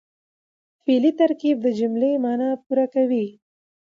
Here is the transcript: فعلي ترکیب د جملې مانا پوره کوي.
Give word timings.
فعلي 0.83 1.11
ترکیب 1.19 1.57
د 1.65 1.67
جملې 1.79 2.11
مانا 2.23 2.49
پوره 2.65 2.85
کوي. 2.93 3.25